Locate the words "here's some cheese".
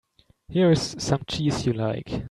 0.49-1.63